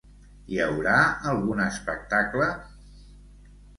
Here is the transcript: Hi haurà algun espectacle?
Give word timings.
Hi 0.53 0.57
haurà 0.67 0.95
algun 1.33 1.61
espectacle? 1.67 2.49